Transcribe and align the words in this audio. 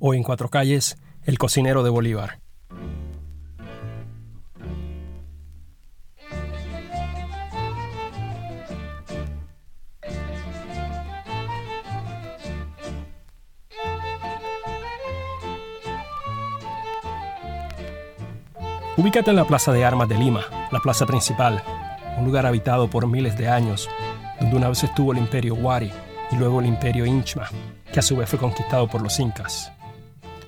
Hoy 0.00 0.16
en 0.16 0.22
Cuatro 0.24 0.50
Calles, 0.50 0.96
El 1.24 1.38
cocinero 1.38 1.82
de 1.84 1.90
Bolívar. 1.90 2.40
Ubícate 18.96 19.30
en 19.30 19.36
la 19.36 19.44
Plaza 19.44 19.72
de 19.72 19.84
Armas 19.84 20.08
de 20.08 20.18
Lima, 20.18 20.42
la 20.70 20.80
plaza 20.80 21.06
principal, 21.06 21.62
un 22.18 22.24
lugar 22.24 22.46
habitado 22.46 22.88
por 22.88 23.06
miles 23.06 23.36
de 23.36 23.48
años, 23.48 23.88
donde 24.40 24.56
una 24.56 24.68
vez 24.68 24.84
estuvo 24.84 25.12
el 25.12 25.18
imperio 25.18 25.54
Wari 25.54 25.90
y 26.30 26.36
luego 26.36 26.60
el 26.60 26.66
imperio 26.66 27.06
Inchma, 27.06 27.48
que 27.92 28.00
a 28.00 28.02
su 28.02 28.16
vez 28.16 28.28
fue 28.28 28.38
conquistado 28.38 28.88
por 28.88 29.02
los 29.02 29.18
incas, 29.18 29.72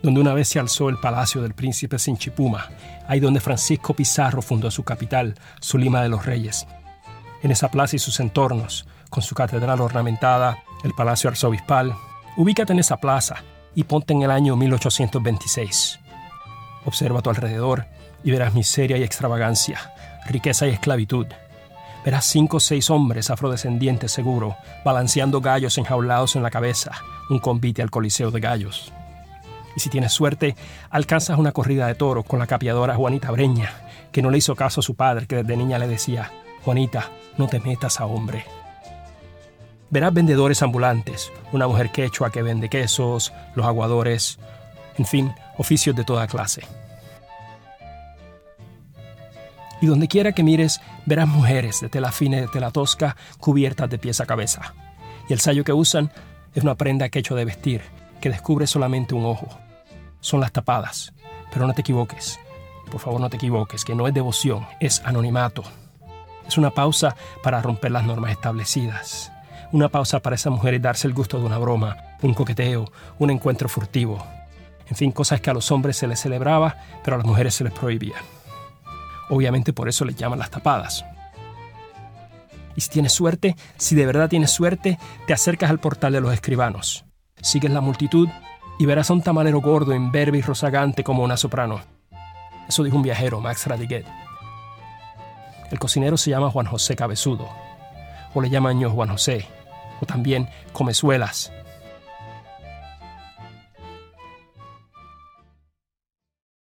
donde 0.02 0.20
una 0.20 0.34
vez 0.34 0.48
se 0.48 0.58
alzó 0.58 0.88
el 0.88 0.98
palacio 0.98 1.42
del 1.42 1.54
príncipe 1.54 1.98
Sinchipuma, 1.98 2.68
ahí 3.08 3.20
donde 3.20 3.40
Francisco 3.40 3.94
Pizarro 3.94 4.42
fundó 4.42 4.70
su 4.70 4.82
capital, 4.82 5.34
su 5.60 5.78
Lima 5.78 6.02
de 6.02 6.08
los 6.08 6.26
Reyes. 6.26 6.66
En 7.42 7.50
esa 7.50 7.70
plaza 7.70 7.96
y 7.96 7.98
sus 7.98 8.20
entornos, 8.20 8.86
con 9.10 9.22
su 9.22 9.34
catedral 9.34 9.80
ornamentada, 9.80 10.58
el 10.84 10.92
palacio 10.92 11.30
arzobispal, 11.30 11.94
ubícate 12.36 12.72
en 12.72 12.78
esa 12.78 12.96
plaza 12.98 13.36
y 13.74 13.84
ponte 13.84 14.12
en 14.12 14.22
el 14.22 14.30
año 14.30 14.56
1826. 14.56 16.00
Observa 16.84 17.20
a 17.20 17.22
tu 17.22 17.30
alrededor 17.30 17.86
y 18.24 18.30
verás 18.30 18.54
miseria 18.54 18.96
y 18.96 19.02
extravagancia, 19.02 19.92
riqueza 20.26 20.66
y 20.66 20.70
esclavitud. 20.70 21.26
Verás 22.04 22.24
cinco 22.26 22.58
o 22.58 22.60
seis 22.60 22.90
hombres 22.90 23.30
afrodescendientes 23.30 24.12
seguro, 24.12 24.56
balanceando 24.84 25.40
gallos 25.40 25.76
enjaulados 25.78 26.36
en 26.36 26.42
la 26.42 26.50
cabeza, 26.50 26.92
un 27.28 27.40
convite 27.40 27.82
al 27.82 27.90
Coliseo 27.90 28.30
de 28.30 28.40
Gallos. 28.40 28.92
Y 29.76 29.80
si 29.80 29.90
tienes 29.90 30.12
suerte, 30.12 30.56
alcanzas 30.90 31.38
una 31.38 31.52
corrida 31.52 31.86
de 31.86 31.94
toros 31.94 32.24
con 32.24 32.38
la 32.38 32.46
capiadora 32.46 32.96
Juanita 32.96 33.30
Breña, 33.30 33.70
que 34.10 34.22
no 34.22 34.30
le 34.30 34.38
hizo 34.38 34.56
caso 34.56 34.80
a 34.80 34.82
su 34.82 34.94
padre, 34.94 35.26
que 35.26 35.36
desde 35.36 35.56
niña 35.56 35.78
le 35.78 35.86
decía, 35.86 36.32
Juanita, 36.64 37.10
no 37.36 37.46
te 37.46 37.60
metas 37.60 38.00
a 38.00 38.06
hombre. 38.06 38.44
Verás 39.90 40.14
vendedores 40.14 40.62
ambulantes, 40.62 41.30
una 41.52 41.68
mujer 41.68 41.92
quechua 41.92 42.32
que 42.32 42.42
vende 42.42 42.70
quesos, 42.70 43.32
los 43.54 43.66
aguadores, 43.66 44.38
en 44.96 45.04
fin, 45.04 45.34
oficios 45.58 45.94
de 45.94 46.04
toda 46.04 46.26
clase. 46.26 46.62
Y 49.80 49.86
donde 49.86 50.08
quiera 50.08 50.32
que 50.32 50.42
mires, 50.42 50.80
verás 51.04 51.28
mujeres 51.28 51.82
de 51.82 51.90
tela 51.90 52.10
fina 52.10 52.38
y 52.38 52.40
de 52.40 52.48
tela 52.48 52.70
tosca 52.70 53.14
cubiertas 53.38 53.90
de 53.90 53.98
pies 53.98 54.20
a 54.20 54.26
cabeza. 54.26 54.74
Y 55.28 55.34
el 55.34 55.40
sayo 55.40 55.64
que 55.64 55.74
usan 55.74 56.10
es 56.54 56.62
una 56.62 56.76
prenda 56.76 57.10
que 57.10 57.18
hecho 57.18 57.36
de 57.36 57.44
vestir, 57.44 57.82
que 58.20 58.30
descubre 58.30 58.66
solamente 58.66 59.14
un 59.14 59.26
ojo. 59.26 59.65
Son 60.26 60.40
las 60.40 60.50
tapadas. 60.50 61.12
Pero 61.52 61.68
no 61.68 61.72
te 61.72 61.82
equivoques. 61.82 62.40
Por 62.90 63.00
favor, 63.00 63.20
no 63.20 63.30
te 63.30 63.36
equivoques, 63.36 63.84
que 63.84 63.94
no 63.94 64.08
es 64.08 64.12
devoción, 64.12 64.66
es 64.80 65.00
anonimato. 65.04 65.62
Es 66.48 66.58
una 66.58 66.72
pausa 66.72 67.14
para 67.44 67.62
romper 67.62 67.92
las 67.92 68.04
normas 68.04 68.32
establecidas. 68.32 69.30
Una 69.70 69.88
pausa 69.88 70.18
para 70.18 70.34
esas 70.34 70.52
mujeres 70.52 70.82
darse 70.82 71.06
el 71.06 71.14
gusto 71.14 71.38
de 71.38 71.46
una 71.46 71.58
broma, 71.58 71.96
un 72.22 72.34
coqueteo, 72.34 72.90
un 73.20 73.30
encuentro 73.30 73.68
furtivo. 73.68 74.20
En 74.88 74.96
fin, 74.96 75.12
cosas 75.12 75.40
que 75.40 75.50
a 75.50 75.54
los 75.54 75.70
hombres 75.70 75.96
se 75.96 76.08
les 76.08 76.18
celebraba, 76.18 76.74
pero 77.04 77.14
a 77.14 77.18
las 77.18 77.26
mujeres 77.26 77.54
se 77.54 77.62
les 77.62 77.72
prohibía. 77.72 78.16
Obviamente 79.30 79.72
por 79.72 79.88
eso 79.88 80.04
les 80.04 80.16
llaman 80.16 80.40
las 80.40 80.50
tapadas. 80.50 81.04
Y 82.74 82.80
si 82.80 82.90
tienes 82.90 83.12
suerte, 83.12 83.54
si 83.76 83.94
de 83.94 84.06
verdad 84.06 84.28
tienes 84.28 84.50
suerte, 84.50 84.98
te 85.28 85.32
acercas 85.32 85.70
al 85.70 85.78
portal 85.78 86.14
de 86.14 86.20
los 86.20 86.34
escribanos. 86.34 87.04
Sigues 87.40 87.70
la 87.70 87.80
multitud 87.80 88.28
y 88.78 88.86
verás 88.86 89.10
a 89.10 89.14
un 89.14 89.22
tamalero 89.22 89.60
gordo, 89.60 89.94
imberbe 89.94 90.38
y 90.38 90.42
rozagante 90.42 91.02
como 91.02 91.22
una 91.22 91.36
soprano. 91.36 91.80
Eso 92.68 92.82
dijo 92.82 92.96
un 92.96 93.02
viajero, 93.02 93.40
Max 93.40 93.66
Radiguet. 93.66 94.06
El 95.70 95.78
cocinero 95.78 96.16
se 96.16 96.30
llama 96.30 96.50
Juan 96.50 96.66
José 96.66 96.94
Cabezudo, 96.96 97.48
o 98.34 98.40
le 98.40 98.50
llaman 98.50 98.78
yo 98.78 98.90
Juan 98.90 99.08
José, 99.08 99.46
o 100.00 100.06
también 100.06 100.48
Comezuelas. 100.72 101.52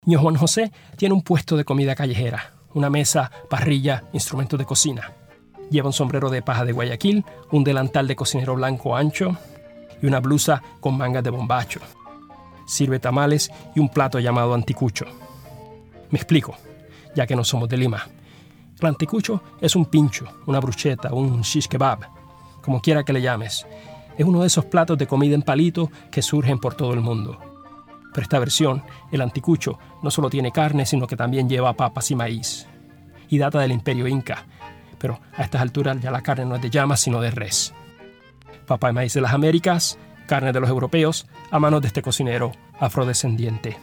Ño 0.05 0.19
Juan 0.19 0.37
José 0.37 0.73
tiene 0.97 1.15
un 1.15 1.23
puesto 1.23 1.57
de 1.57 1.65
comida 1.65 1.95
callejera, 1.95 2.55
una 2.75 2.91
mesa, 2.91 3.31
parrilla, 3.49 4.05
instrumentos 4.13 4.59
de 4.59 4.67
cocina. 4.67 5.13
Lleva 5.71 5.89
un 5.89 5.93
sombrero 5.93 6.29
de 6.29 6.43
paja 6.43 6.65
de 6.65 6.73
Guayaquil, 6.73 7.25
un 7.53 7.65
delantal 7.65 8.09
de 8.09 8.17
cocinero 8.17 8.57
blanco 8.57 8.97
ancho 8.97 9.37
y 10.03 10.07
una 10.07 10.21
blusa 10.21 10.63
con 10.81 10.99
mangas 10.99 11.23
de 11.23 11.31
bombacho. 11.31 11.81
Sirve 12.67 12.99
tamales 12.99 13.51
y 13.75 13.81
un 13.81 13.89
plato 13.89 14.19
llamado 14.19 14.55
anticucho. 14.55 15.07
Me 16.11 16.19
explico, 16.19 16.57
ya 17.15 17.27
que 17.27 17.37
no 17.37 17.45
somos 17.45 17.69
de 17.69 17.77
Lima. 17.77 18.07
El 18.81 18.89
anticucho 18.89 19.43
es 19.61 19.77
un 19.77 19.87
pincho, 19.87 20.27
una 20.47 20.61
brucheta, 20.61 21.15
un 21.15 21.43
shish 21.43 21.69
kebab, 21.69 22.01
como 22.61 22.83
quiera 22.83 23.05
que 23.05 23.13
le 23.13 23.23
llames. 23.23 23.67
Es 24.17 24.27
uno 24.27 24.41
de 24.41 24.49
esos 24.49 24.65
platos 24.65 24.99
de 24.99 25.07
comida 25.07 25.35
en 25.35 25.43
palito 25.43 25.91
que 26.11 26.21
surgen 26.21 26.59
por 26.59 26.75
todo 26.75 26.93
el 26.93 27.01
mundo. 27.01 27.39
Pero 28.13 28.23
esta 28.23 28.39
versión, 28.39 28.83
el 29.11 29.23
anticucho, 29.23 29.79
no 30.03 30.11
solo 30.11 30.29
tiene 30.29 30.53
carne, 30.53 30.85
sino 30.85 31.07
que 31.07 31.17
también 31.17 31.49
lleva 31.49 31.73
papas 31.73 32.11
y 32.11 32.15
maíz. 32.15 32.67
Y 33.29 33.39
data 33.39 33.61
del 33.61 33.73
imperio 33.73 34.07
inca. 34.07 34.45
Pero 34.99 35.19
a 35.37 35.43
estas 35.43 35.63
alturas 35.63 36.01
ya 36.01 36.11
la 36.11 36.21
carne 36.21 36.45
no 36.45 36.57
es 36.57 36.63
de 36.63 36.71
llama, 36.71 36.97
sino 36.97 37.21
de 37.21 37.31
res. 37.31 37.73
Papa 38.67 38.91
y 38.91 38.93
maíz 38.93 39.15
de 39.15 39.23
las 39.23 39.33
Américas, 39.33 39.99
carne 40.33 40.55
de 40.55 40.61
los 40.61 40.71
europeos, 40.71 41.27
a 41.51 41.59
manos 41.59 41.83
de 41.83 41.89
este 41.89 42.01
cocinero 42.01 42.53
afrodescendiente. 42.81 43.77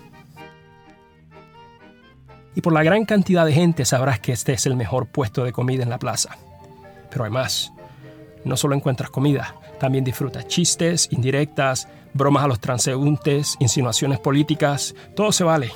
Y 2.56 2.62
por 2.62 2.74
la 2.74 2.82
gran 2.82 3.06
cantidad 3.06 3.46
de 3.46 3.54
gente 3.54 3.86
sabrás 3.86 4.20
que 4.20 4.32
este 4.32 4.54
es 4.54 4.66
el 4.66 4.76
mejor 4.76 5.06
puesto 5.06 5.44
de 5.44 5.52
comida 5.52 5.84
en 5.84 5.92
la 5.92 6.00
plaza. 6.00 6.40
Pero 7.12 7.26
hay 7.26 7.30
más. 7.30 7.72
No 8.46 8.58
solo 8.58 8.74
encuentras 8.74 9.12
comida, 9.12 9.54
también 9.80 10.04
disfrutas 10.04 10.48
chistes, 10.48 11.10
indirectas, 11.12 11.88
bromas 12.16 12.46
a 12.46 12.48
los 12.48 12.60
transeúntes, 12.60 13.56
insinuaciones 13.60 14.18
políticas, 14.18 14.96
todo 15.16 15.32
se 15.32 15.44
vale. 15.44 15.72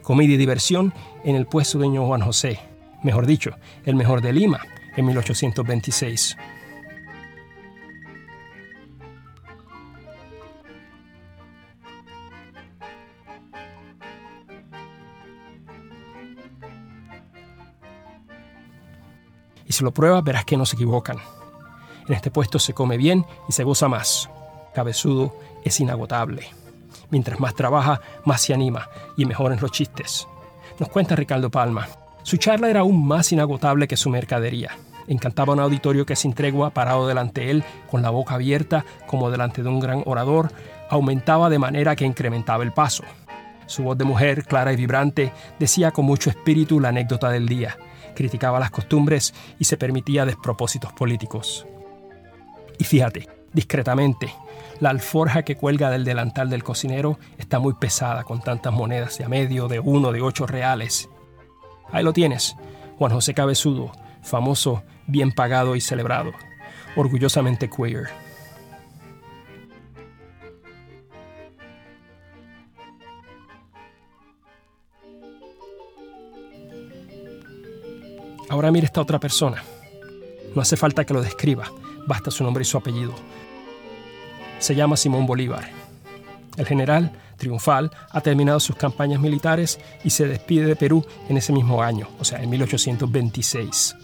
Comida 0.00 0.32
y 0.32 0.38
diversión 0.38 0.94
en 1.22 1.36
el 1.36 1.44
puesto 1.44 1.78
de 1.78 1.88
Juan 1.98 2.22
José, 2.22 2.60
mejor 3.02 3.26
dicho, 3.26 3.56
el 3.84 3.94
mejor 3.94 4.22
de 4.22 4.32
Lima, 4.32 4.60
en 4.96 5.04
1826. 5.04 6.38
Y 19.66 19.72
si 19.72 19.84
lo 19.84 19.92
pruebas, 19.92 20.24
verás 20.24 20.44
que 20.44 20.56
no 20.56 20.66
se 20.66 20.76
equivocan. 20.76 21.18
En 22.06 22.14
este 22.14 22.30
puesto 22.30 22.58
se 22.58 22.74
come 22.74 22.96
bien 22.96 23.24
y 23.48 23.52
se 23.52 23.64
goza 23.64 23.88
más. 23.88 24.28
Cabezudo 24.74 25.34
es 25.64 25.80
inagotable. 25.80 26.48
Mientras 27.10 27.40
más 27.40 27.54
trabaja, 27.54 28.00
más 28.24 28.42
se 28.42 28.54
anima 28.54 28.88
y 29.16 29.24
mejoran 29.24 29.58
los 29.60 29.72
chistes. 29.72 30.26
Nos 30.78 30.88
cuenta 30.88 31.16
Ricardo 31.16 31.50
Palma. 31.50 31.88
Su 32.22 32.36
charla 32.36 32.68
era 32.68 32.80
aún 32.80 33.06
más 33.06 33.32
inagotable 33.32 33.86
que 33.86 33.96
su 33.96 34.10
mercadería. 34.10 34.76
Encantaba 35.06 35.52
un 35.52 35.60
auditorio 35.60 36.06
que 36.06 36.16
sin 36.16 36.32
tregua, 36.32 36.70
parado 36.70 37.06
delante 37.06 37.42
de 37.42 37.50
él, 37.50 37.64
con 37.90 38.02
la 38.02 38.10
boca 38.10 38.34
abierta, 38.34 38.84
como 39.06 39.30
delante 39.30 39.62
de 39.62 39.68
un 39.68 39.80
gran 39.80 40.02
orador, 40.06 40.50
aumentaba 40.90 41.50
de 41.50 41.58
manera 41.58 41.94
que 41.94 42.06
incrementaba 42.06 42.64
el 42.64 42.72
paso. 42.72 43.04
Su 43.66 43.82
voz 43.82 43.98
de 43.98 44.04
mujer, 44.04 44.44
clara 44.44 44.72
y 44.72 44.76
vibrante, 44.76 45.32
decía 45.58 45.90
con 45.90 46.06
mucho 46.06 46.30
espíritu 46.30 46.80
la 46.80 46.88
anécdota 46.88 47.30
del 47.30 47.46
día, 47.46 47.76
criticaba 48.14 48.60
las 48.60 48.70
costumbres 48.70 49.34
y 49.58 49.64
se 49.64 49.76
permitía 49.76 50.24
despropósitos 50.24 50.92
políticos. 50.92 51.66
Y 52.78 52.84
fíjate, 52.84 53.28
discretamente, 53.52 54.34
la 54.80 54.90
alforja 54.90 55.42
que 55.42 55.56
cuelga 55.56 55.90
del 55.90 56.04
delantal 56.04 56.50
del 56.50 56.64
cocinero 56.64 57.18
está 57.38 57.58
muy 57.58 57.74
pesada 57.74 58.24
con 58.24 58.40
tantas 58.40 58.72
monedas 58.72 59.18
de 59.18 59.24
a 59.24 59.28
medio, 59.28 59.68
de 59.68 59.80
uno, 59.80 60.12
de 60.12 60.22
ocho 60.22 60.46
reales. 60.46 61.08
Ahí 61.92 62.02
lo 62.02 62.12
tienes, 62.12 62.56
Juan 62.98 63.12
José 63.12 63.34
Cabezudo, 63.34 63.92
famoso, 64.22 64.82
bien 65.06 65.32
pagado 65.32 65.76
y 65.76 65.80
celebrado, 65.80 66.32
orgullosamente 66.96 67.68
queer. 67.68 68.23
Ahora 78.54 78.70
mira 78.70 78.86
esta 78.86 79.00
otra 79.00 79.18
persona. 79.18 79.64
No 80.54 80.62
hace 80.62 80.76
falta 80.76 81.04
que 81.04 81.12
lo 81.12 81.20
describa, 81.20 81.64
basta 82.06 82.30
su 82.30 82.44
nombre 82.44 82.62
y 82.62 82.64
su 82.64 82.78
apellido. 82.78 83.12
Se 84.60 84.76
llama 84.76 84.96
Simón 84.96 85.26
Bolívar. 85.26 85.68
El 86.56 86.64
general, 86.64 87.10
triunfal, 87.36 87.90
ha 88.12 88.20
terminado 88.20 88.60
sus 88.60 88.76
campañas 88.76 89.20
militares 89.20 89.80
y 90.04 90.10
se 90.10 90.28
despide 90.28 90.66
de 90.66 90.76
Perú 90.76 91.04
en 91.28 91.36
ese 91.36 91.52
mismo 91.52 91.82
año, 91.82 92.06
o 92.20 92.24
sea, 92.24 92.44
en 92.44 92.50
1826. 92.50 93.96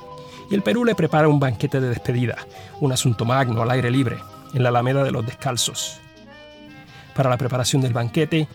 Y 0.51 0.57
el 0.57 0.63
Perú 0.65 0.85
le 0.85 0.97
prepara 0.97 1.29
un 1.29 1.39
banquete 1.39 1.81
de 1.81 1.89
despedida, 1.89 2.37
un 2.81 2.91
asunto 2.91 3.25
magno 3.25 3.63
al 3.63 3.71
aire 3.71 3.93
libre, 3.93 4.19
en 4.53 4.65
la 4.65 4.71
Alameda 4.71 5.05
de 5.05 5.13
los 5.13 5.25
Descalzos. 5.25 6.01
Para 7.15 7.31
la 7.31 7.39
preparación 7.39 7.83
del 7.83 7.93
banquete, 7.93 8.49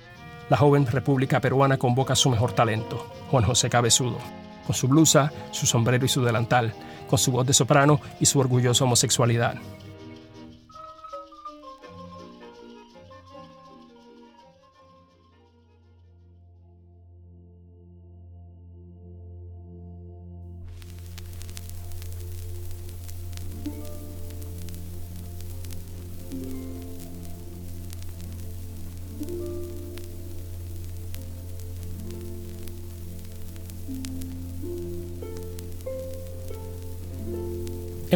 la 0.50 0.57
joven 0.57 0.88
República 0.88 1.39
Peruana 1.39 1.77
convoca 1.77 2.12
a 2.12 2.18
su 2.18 2.30
mejor 2.30 2.51
talento, 2.51 3.09
Juan 3.31 3.45
José 3.45 3.69
Cabezudo, 3.69 4.19
con 4.66 4.76
su 4.76 4.88
blusa, 4.88 5.32
su 5.52 5.66
sombrero 5.66 6.06
y 6.06 6.10
su 6.10 6.24
delantal, 6.24 6.74
con 7.08 7.20
su 7.20 7.32
voz 7.32 7.46
de 7.46 7.54
soprano 7.54 8.00
y 8.20 8.26
su 8.26 8.40
orgullosa 8.40 8.84
homosexualidad. 8.84 9.56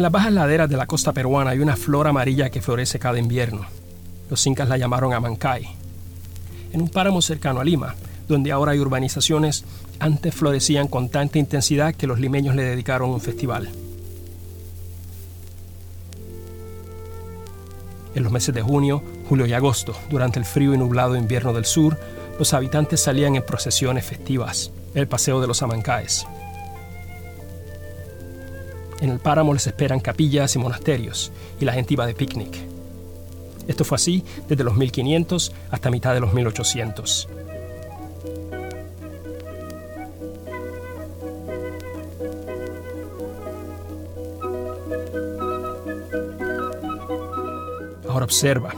En 0.00 0.04
las 0.04 0.12
bajas 0.12 0.32
laderas 0.32 0.70
de 0.70 0.78
la 0.78 0.86
costa 0.86 1.12
peruana 1.12 1.50
hay 1.50 1.58
una 1.58 1.76
flor 1.76 2.06
amarilla 2.06 2.48
que 2.48 2.62
florece 2.62 2.98
cada 2.98 3.18
invierno. 3.18 3.66
Los 4.30 4.46
incas 4.46 4.66
la 4.66 4.78
llamaron 4.78 5.12
Amancay. 5.12 5.66
En 6.72 6.80
un 6.80 6.88
páramo 6.88 7.20
cercano 7.20 7.60
a 7.60 7.64
Lima, 7.64 7.96
donde 8.26 8.50
ahora 8.50 8.72
hay 8.72 8.78
urbanizaciones, 8.78 9.62
antes 9.98 10.34
florecían 10.34 10.88
con 10.88 11.10
tanta 11.10 11.38
intensidad 11.38 11.94
que 11.94 12.06
los 12.06 12.18
limeños 12.18 12.56
le 12.56 12.62
dedicaron 12.62 13.10
un 13.10 13.20
festival. 13.20 13.68
En 18.14 18.22
los 18.22 18.32
meses 18.32 18.54
de 18.54 18.62
junio, 18.62 19.02
julio 19.28 19.44
y 19.44 19.52
agosto, 19.52 19.94
durante 20.08 20.38
el 20.38 20.46
frío 20.46 20.72
y 20.72 20.78
nublado 20.78 21.14
invierno 21.14 21.52
del 21.52 21.66
sur, 21.66 22.00
los 22.38 22.54
habitantes 22.54 23.02
salían 23.02 23.36
en 23.36 23.44
procesiones 23.44 24.06
festivas, 24.06 24.72
el 24.94 25.06
paseo 25.06 25.42
de 25.42 25.46
los 25.46 25.62
Amancáes. 25.62 26.26
En 29.00 29.10
el 29.10 29.18
páramo 29.18 29.54
les 29.54 29.66
esperan 29.66 30.00
capillas 30.00 30.54
y 30.56 30.58
monasterios, 30.58 31.32
y 31.58 31.64
la 31.64 31.72
gente 31.72 31.94
iba 31.94 32.06
de 32.06 32.14
picnic. 32.14 32.54
Esto 33.66 33.84
fue 33.84 33.96
así 33.96 34.24
desde 34.48 34.64
los 34.64 34.76
1500 34.76 35.52
hasta 35.70 35.90
mitad 35.90 36.12
de 36.12 36.20
los 36.20 36.34
1800. 36.34 37.28
Ahora 48.08 48.24
observa, 48.24 48.74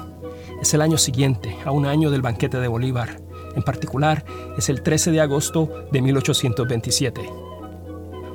es 0.60 0.74
el 0.74 0.82
año 0.82 0.98
siguiente, 0.98 1.56
a 1.64 1.72
un 1.72 1.86
año 1.86 2.10
del 2.10 2.22
banquete 2.22 2.60
de 2.60 2.68
Bolívar. 2.68 3.18
En 3.56 3.62
particular, 3.62 4.24
es 4.56 4.68
el 4.68 4.82
13 4.82 5.10
de 5.10 5.20
agosto 5.20 5.86
de 5.90 6.00
1827. 6.00 7.41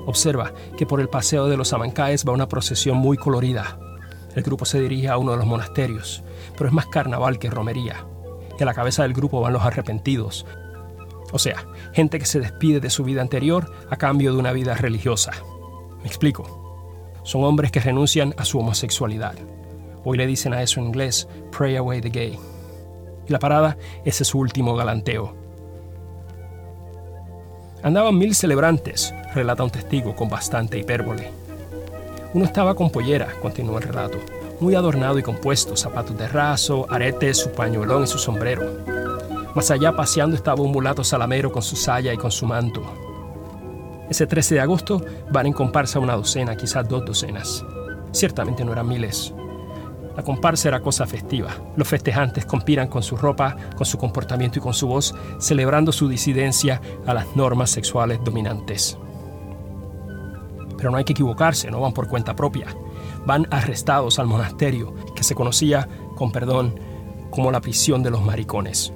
Observa 0.07 0.54
que 0.77 0.86
por 0.86 1.01
el 1.01 1.09
paseo 1.09 1.48
de 1.48 1.57
los 1.57 1.74
Amancáes 1.74 2.25
va 2.25 2.31
una 2.31 2.48
procesión 2.48 2.95
muy 2.95 3.18
colorida. 3.18 3.77
El 4.36 4.42
grupo 4.42 4.63
se 4.63 4.80
dirige 4.80 5.09
a 5.09 5.18
uno 5.18 5.33
de 5.33 5.38
los 5.38 5.45
monasterios, 5.45 6.24
pero 6.54 6.69
es 6.69 6.74
más 6.74 6.88
carnaval 6.88 7.39
que 7.39 7.50
romería. 7.50 8.06
Y 8.57 8.63
a 8.63 8.65
la 8.65 8.74
cabeza 8.74 9.04
del 9.04 9.13
grupo 9.13 9.42
van 9.42 9.51
los 9.51 9.63
arrepentidos. 9.63 10.45
O 11.33 11.39
sea, 11.39 11.68
gente 11.92 12.19
que 12.19 12.25
se 12.25 12.39
despide 12.39 12.80
de 12.80 12.89
su 12.89 13.04
vida 13.04 13.21
anterior 13.21 13.69
a 13.89 13.98
cambio 13.98 14.31
de 14.31 14.39
una 14.39 14.54
vida 14.54 14.75
religiosa. 14.75 15.33
Me 16.01 16.07
explico. 16.07 17.13
Son 17.24 17.44
hombres 17.44 17.69
que 17.71 17.81
renuncian 17.81 18.33
a 18.38 18.45
su 18.45 18.60
homosexualidad. 18.60 19.36
Hoy 20.06 20.18
le 20.18 20.25
dicen 20.25 20.53
a 20.53 20.62
eso 20.62 20.80
en 20.80 20.86
inglés, 20.86 21.27
pray 21.51 21.75
away 21.75 22.00
the 22.00 22.10
gay. 22.10 22.39
Y 23.27 23.31
la 23.33 23.39
parada, 23.39 23.77
es 24.06 24.15
su 24.15 24.39
último 24.39 24.74
galanteo. 24.77 25.36
Andaban 27.88 28.18
mil 28.18 28.36
celebrantes, 28.36 29.13
relata 29.34 29.63
un 29.63 29.69
testigo 29.69 30.13
con 30.13 30.28
bastante 30.28 30.78
hipérbole. 30.78 31.31
Uno 32.34 32.44
estaba 32.44 32.75
con 32.75 32.89
pollera, 32.89 33.30
continúa 33.42 33.78
el 33.78 33.88
relato, 33.88 34.18
muy 34.60 34.75
adornado 34.75 35.18
y 35.18 35.24
compuesto, 35.24 35.78
zapatos 35.78 36.18
de 36.18 36.28
raso, 36.28 36.86
aretes, 36.89 37.38
su 37.38 37.51
pañuelón 37.54 38.04
y 38.04 38.07
su 38.07 38.18
sombrero. 38.18 38.69
Más 39.56 39.72
allá 39.72 39.94
paseando 39.94 40.36
estaba 40.36 40.62
un 40.63 40.74
mulato 40.74 41.01
salamero 41.01 41.50
con 41.50 41.62
su 41.62 41.78
saya 41.78 42.12
y 42.12 42.18
con 42.18 42.30
su 42.30 42.45
manto. 42.45 42.81
Ese 44.10 44.28
13 44.28 44.56
de 44.56 44.62
agosto 44.62 45.01
van 45.31 45.45
en 45.45 45.54
comparsa 45.54 46.00
una 46.00 46.18
docena, 46.18 46.57
quizás 46.57 46.89
dos 46.89 47.06
docenas. 47.06 47.63
Ciertamente 48.12 48.66
no 48.66 48.74
eran 48.74 48.89
miles. 48.89 49.34
La 50.17 50.23
comparsa 50.23 50.69
era 50.69 50.81
cosa 50.81 51.05
festiva. 51.05 51.51
Los 51.75 51.87
festejantes 51.87 52.43
conspiran 52.43 52.87
con 52.87 53.03
su 53.03 53.15
ropa, 53.15 53.55
con 53.75 53.85
su 53.85 53.99
comportamiento 53.99 54.57
y 54.57 54.61
con 54.63 54.73
su 54.73 54.87
voz, 54.87 55.13
celebrando 55.37 55.91
su 55.91 56.09
disidencia 56.09 56.81
a 57.05 57.13
las 57.13 57.35
normas 57.35 57.69
sexuales 57.69 58.19
dominantes. 58.23 58.97
Pero 60.75 60.89
no 60.89 60.97
hay 60.97 61.03
que 61.03 61.13
equivocarse, 61.13 61.69
no 61.69 61.81
van 61.81 61.93
por 61.93 62.07
cuenta 62.07 62.35
propia. 62.35 62.65
Van 63.27 63.45
arrestados 63.51 64.17
al 64.17 64.25
monasterio, 64.25 64.95
que 65.15 65.23
se 65.23 65.35
conocía, 65.35 65.87
con 66.15 66.31
perdón, 66.31 66.79
como 67.29 67.51
la 67.51 67.61
prisión 67.61 68.01
de 68.01 68.09
los 68.09 68.23
maricones. 68.23 68.91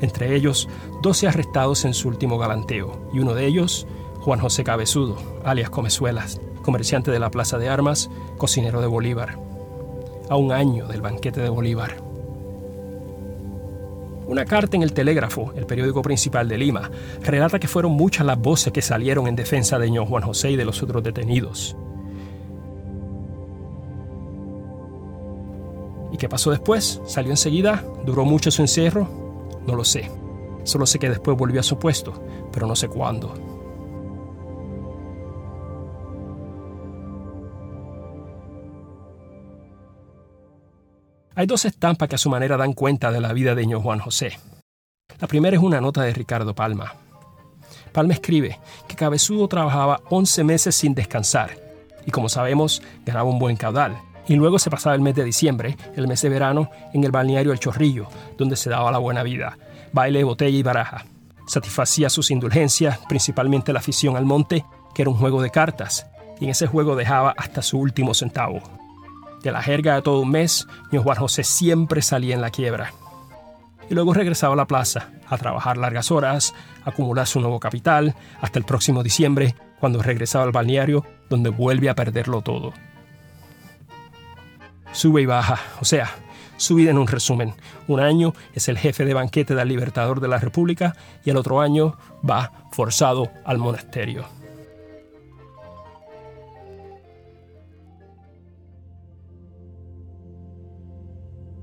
Entre 0.00 0.36
ellos, 0.36 0.68
12 1.02 1.26
arrestados 1.26 1.84
en 1.84 1.94
su 1.94 2.06
último 2.06 2.38
galanteo, 2.38 3.10
y 3.12 3.18
uno 3.18 3.34
de 3.34 3.44
ellos, 3.44 3.88
Juan 4.20 4.38
José 4.38 4.62
Cabezudo, 4.62 5.16
alias 5.44 5.70
Comezuelas, 5.70 6.40
comerciante 6.62 7.10
de 7.10 7.18
la 7.18 7.32
Plaza 7.32 7.58
de 7.58 7.68
Armas, 7.68 8.08
cocinero 8.38 8.80
de 8.80 8.86
Bolívar 8.86 9.45
a 10.28 10.36
un 10.36 10.52
año 10.52 10.86
del 10.86 11.00
banquete 11.00 11.40
de 11.40 11.48
Bolívar. 11.48 11.96
Una 14.26 14.44
carta 14.44 14.76
en 14.76 14.82
el 14.82 14.92
Telégrafo, 14.92 15.52
el 15.54 15.66
periódico 15.66 16.02
principal 16.02 16.48
de 16.48 16.58
Lima, 16.58 16.90
relata 17.22 17.60
que 17.60 17.68
fueron 17.68 17.92
muchas 17.92 18.26
las 18.26 18.38
voces 18.38 18.72
que 18.72 18.82
salieron 18.82 19.28
en 19.28 19.36
defensa 19.36 19.78
de 19.78 19.90
ño 19.90 20.04
Juan 20.04 20.24
José 20.24 20.50
y 20.50 20.56
de 20.56 20.64
los 20.64 20.82
otros 20.82 21.02
detenidos. 21.04 21.76
¿Y 26.12 26.16
qué 26.16 26.28
pasó 26.28 26.50
después? 26.50 27.00
¿Salió 27.06 27.30
enseguida? 27.30 27.84
¿Duró 28.04 28.24
mucho 28.24 28.50
su 28.50 28.62
encierro? 28.62 29.08
No 29.66 29.76
lo 29.76 29.84
sé. 29.84 30.10
Solo 30.64 30.86
sé 30.86 30.98
que 30.98 31.08
después 31.08 31.36
volvió 31.36 31.60
a 31.60 31.62
su 31.62 31.78
puesto, 31.78 32.12
pero 32.52 32.66
no 32.66 32.74
sé 32.74 32.88
cuándo. 32.88 33.55
Hay 41.38 41.44
dos 41.44 41.66
estampas 41.66 42.08
que 42.08 42.14
a 42.14 42.18
su 42.18 42.30
manera 42.30 42.56
dan 42.56 42.72
cuenta 42.72 43.12
de 43.12 43.20
la 43.20 43.34
vida 43.34 43.54
de 43.54 43.66
ño 43.66 43.82
Juan 43.82 43.98
José. 43.98 44.38
La 45.20 45.28
primera 45.28 45.54
es 45.54 45.62
una 45.62 45.82
nota 45.82 46.00
de 46.00 46.14
Ricardo 46.14 46.54
Palma. 46.54 46.94
Palma 47.92 48.14
escribe 48.14 48.58
que 48.88 48.96
Cabezudo 48.96 49.46
trabajaba 49.46 50.00
11 50.08 50.44
meses 50.44 50.74
sin 50.74 50.94
descansar 50.94 51.50
y 52.06 52.10
como 52.10 52.30
sabemos 52.30 52.82
ganaba 53.04 53.28
un 53.28 53.38
buen 53.38 53.56
caudal. 53.56 53.98
Y 54.26 54.36
luego 54.36 54.58
se 54.58 54.70
pasaba 54.70 54.94
el 54.94 55.02
mes 55.02 55.14
de 55.14 55.24
diciembre, 55.24 55.76
el 55.94 56.08
mes 56.08 56.22
de 56.22 56.30
verano, 56.30 56.70
en 56.94 57.04
el 57.04 57.12
balneario 57.12 57.52
El 57.52 57.60
Chorrillo, 57.60 58.08
donde 58.38 58.56
se 58.56 58.70
daba 58.70 58.90
la 58.90 58.98
buena 58.98 59.22
vida, 59.22 59.58
baile, 59.92 60.24
botella 60.24 60.56
y 60.56 60.62
baraja. 60.62 61.04
Satisfacía 61.46 62.08
sus 62.08 62.30
indulgencias, 62.30 62.98
principalmente 63.10 63.74
la 63.74 63.80
afición 63.80 64.16
al 64.16 64.24
monte, 64.24 64.64
que 64.94 65.02
era 65.02 65.10
un 65.10 65.18
juego 65.18 65.42
de 65.42 65.50
cartas, 65.50 66.06
y 66.40 66.44
en 66.44 66.50
ese 66.52 66.66
juego 66.66 66.96
dejaba 66.96 67.34
hasta 67.36 67.60
su 67.60 67.78
último 67.78 68.14
centavo. 68.14 68.62
De 69.46 69.52
la 69.52 69.62
jerga 69.62 69.94
de 69.94 70.02
todo 70.02 70.22
un 70.22 70.30
mes, 70.32 70.66
ño 70.90 71.04
Juan 71.04 71.18
José 71.18 71.44
siempre 71.44 72.02
salía 72.02 72.34
en 72.34 72.40
la 72.40 72.50
quiebra. 72.50 72.92
Y 73.88 73.94
luego 73.94 74.12
regresaba 74.12 74.54
a 74.54 74.56
la 74.56 74.66
plaza, 74.66 75.10
a 75.28 75.38
trabajar 75.38 75.76
largas 75.76 76.10
horas, 76.10 76.52
a 76.84 76.90
acumular 76.90 77.28
su 77.28 77.38
nuevo 77.38 77.60
capital, 77.60 78.16
hasta 78.40 78.58
el 78.58 78.64
próximo 78.64 79.04
diciembre, 79.04 79.54
cuando 79.78 80.02
regresaba 80.02 80.42
al 80.42 80.50
balneario, 80.50 81.06
donde 81.30 81.50
vuelve 81.50 81.88
a 81.88 81.94
perderlo 81.94 82.42
todo. 82.42 82.72
Sube 84.90 85.22
y 85.22 85.26
baja, 85.26 85.60
o 85.80 85.84
sea, 85.84 86.10
su 86.56 86.74
vida 86.74 86.90
en 86.90 86.98
un 86.98 87.06
resumen. 87.06 87.54
Un 87.86 88.00
año 88.00 88.32
es 88.52 88.68
el 88.68 88.78
jefe 88.78 89.04
de 89.04 89.14
banquete 89.14 89.54
del 89.54 89.68
Libertador 89.68 90.18
de 90.18 90.26
la 90.26 90.38
República 90.38 90.96
y 91.24 91.30
el 91.30 91.36
otro 91.36 91.60
año 91.60 91.96
va 92.28 92.50
forzado 92.72 93.30
al 93.44 93.58
monasterio. 93.58 94.24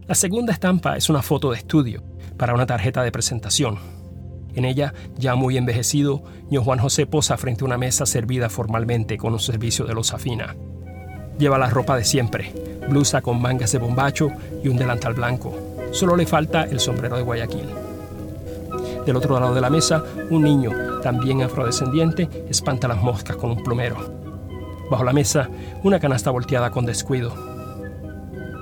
La 0.06 0.16
segunda 0.16 0.52
estampa 0.52 0.98
es 0.98 1.10
una 1.10 1.22
foto 1.22 1.52
de 1.52 1.58
estudio 1.58 2.04
para 2.38 2.54
una 2.54 2.66
tarjeta 2.66 3.04
de 3.04 3.12
presentación. 3.14 3.80
En 4.54 4.66
ella, 4.66 4.94
ya 5.18 5.36
muy 5.36 5.56
envejecido, 5.56 6.24
ño 6.52 6.62
Juan 6.62 6.80
José 6.80 7.06
posa 7.06 7.38
frente 7.38 7.64
a 7.64 7.68
una 7.68 7.78
mesa 7.78 8.06
servida 8.06 8.50
formalmente 8.50 9.18
con 9.18 9.32
un 9.32 9.40
servicio 9.40 9.86
de 9.86 9.94
loza 9.94 10.18
fina. 10.18 10.58
Lleva 11.40 11.58
la 11.58 11.70
ropa 11.70 11.96
de 11.96 12.04
siempre, 12.04 12.52
blusa 12.90 13.22
con 13.22 13.42
mangas 13.42 13.72
de 13.72 13.78
bombacho 13.78 14.28
y 14.62 14.68
un 14.68 14.76
delantal 14.76 15.14
blanco. 15.14 15.56
Solo 15.92 16.18
le 16.18 16.28
falta 16.28 16.64
el 16.64 16.82
sombrero 16.82 17.16
de 17.16 17.24
Guayaquil. 17.24 17.70
Del 19.06 19.16
otro 19.16 19.40
lado 19.40 19.56
de 19.56 19.62
la 19.62 19.70
mesa, 19.70 20.04
un 20.30 20.44
niño, 20.44 21.00
también 21.02 21.44
afrodescendiente, 21.44 22.28
espanta 22.50 22.90
las 22.90 23.02
moscas 23.02 23.38
con 23.38 23.52
un 23.52 23.64
plumero. 23.64 23.96
Bajo 24.92 25.06
la 25.06 25.14
mesa, 25.14 25.50
una 25.82 26.02
canasta 26.02 26.30
volteada 26.30 26.72
con 26.72 26.86
descuido. 26.86 27.53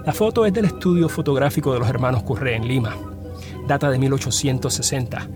La 0.04 0.14
foto 0.14 0.48
es 0.48 0.54
del 0.54 0.66
estudio 0.66 1.08
fotográfico 1.08 1.74
de 1.74 1.80
los 1.80 1.88
hermanos 1.88 2.24
Curré 2.24 2.56
en 2.56 2.68
Lima. 2.68 2.96
Data 3.68 3.88
de 3.92 4.00
1860. 4.00 5.30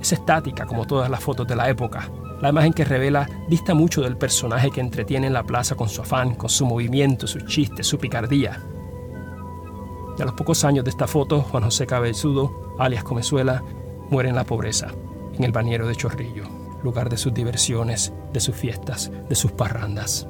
Es 0.00 0.12
estática 0.12 0.64
como 0.64 0.86
todas 0.86 1.10
las 1.10 1.20
fotos 1.22 1.46
de 1.46 1.56
la 1.56 1.68
época. 1.68 2.08
La 2.40 2.48
imagen 2.48 2.72
que 2.72 2.86
revela 2.86 3.28
dista 3.48 3.74
mucho 3.74 4.00
del 4.00 4.16
personaje 4.16 4.70
que 4.70 4.80
entretiene 4.80 5.26
en 5.26 5.34
la 5.34 5.42
plaza 5.42 5.74
con 5.74 5.90
su 5.90 6.00
afán, 6.00 6.34
con 6.36 6.48
su 6.48 6.64
movimiento, 6.64 7.26
sus 7.26 7.44
chistes, 7.44 7.86
su 7.86 7.98
picardía. 7.98 8.62
Y 10.18 10.22
a 10.22 10.24
los 10.24 10.34
pocos 10.34 10.64
años 10.64 10.84
de 10.84 10.90
esta 10.90 11.06
foto, 11.06 11.42
Juan 11.42 11.64
José 11.64 11.86
Cabezudo, 11.86 12.74
alias 12.78 13.04
Comezuela, 13.04 13.62
muere 14.08 14.30
en 14.30 14.36
la 14.36 14.44
pobreza, 14.44 14.88
en 15.34 15.44
el 15.44 15.52
bañero 15.52 15.86
de 15.86 15.96
Chorrillo, 15.96 16.44
lugar 16.82 17.10
de 17.10 17.18
sus 17.18 17.34
diversiones, 17.34 18.14
de 18.32 18.40
sus 18.40 18.56
fiestas, 18.56 19.12
de 19.28 19.34
sus 19.34 19.52
parrandas. 19.52 20.26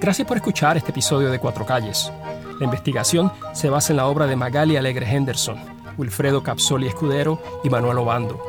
Gracias 0.00 0.26
por 0.26 0.38
escuchar 0.38 0.78
este 0.78 0.92
episodio 0.92 1.30
de 1.30 1.38
Cuatro 1.38 1.66
Calles. 1.66 2.10
La 2.58 2.64
investigación 2.64 3.30
se 3.52 3.68
basa 3.68 3.92
en 3.92 3.98
la 3.98 4.06
obra 4.06 4.26
de 4.26 4.34
Magali 4.34 4.78
Alegre 4.78 5.06
Henderson, 5.06 5.58
Wilfredo 5.98 6.42
Capsoli 6.42 6.86
Escudero 6.86 7.42
y 7.62 7.68
Manuel 7.68 7.98
Obando. 7.98 8.42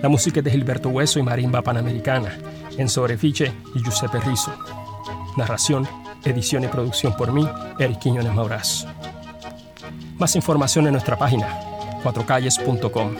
La 0.00 0.08
música 0.08 0.40
es 0.40 0.44
de 0.44 0.50
Gilberto 0.50 0.88
Hueso 0.88 1.18
y 1.18 1.22
Marimba 1.22 1.60
Panamericana, 1.60 2.38
en 2.78 2.88
Sobrefiche 2.88 3.52
y 3.74 3.82
Giuseppe 3.82 4.20
Rizzo. 4.20 4.54
Narración, 5.36 5.86
edición 6.24 6.64
y 6.64 6.68
producción 6.68 7.14
por 7.14 7.30
mí, 7.30 7.46
Eric 7.78 7.98
Quiñones 7.98 8.32
Maurás. 8.32 8.86
Más 10.16 10.34
información 10.34 10.86
en 10.86 10.92
nuestra 10.92 11.18
página, 11.18 11.46
cuatrocalles.com. 12.02 13.16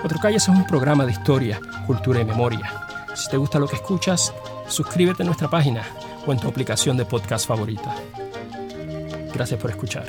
Cuatro 0.00 0.20
Calles 0.20 0.44
es 0.44 0.48
un 0.48 0.64
programa 0.66 1.04
de 1.04 1.10
historia, 1.10 1.58
cultura 1.84 2.20
y 2.20 2.24
memoria. 2.24 2.85
Si 3.16 3.30
te 3.30 3.38
gusta 3.38 3.58
lo 3.58 3.66
que 3.66 3.76
escuchas, 3.76 4.34
suscríbete 4.68 5.22
a 5.22 5.26
nuestra 5.26 5.48
página 5.48 5.82
o 6.26 6.32
en 6.32 6.38
tu 6.38 6.48
aplicación 6.48 6.98
de 6.98 7.06
podcast 7.06 7.48
favorita. 7.48 7.96
Gracias 9.32 9.58
por 9.58 9.70
escuchar. 9.70 10.04